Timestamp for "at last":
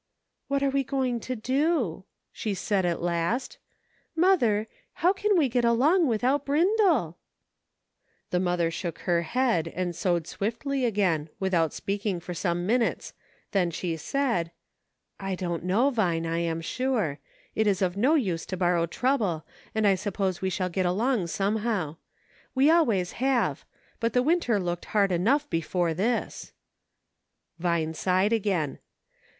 2.87-3.59